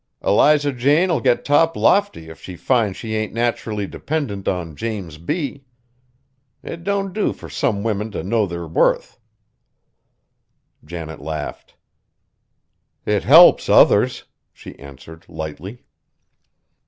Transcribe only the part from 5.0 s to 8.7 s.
B. It don't do fur some women t' know their